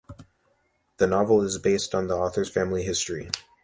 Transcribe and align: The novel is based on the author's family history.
The 0.97 1.05
novel 1.05 1.43
is 1.43 1.59
based 1.59 1.93
on 1.93 2.07
the 2.07 2.15
author's 2.17 2.49
family 2.49 2.81
history. 2.81 3.29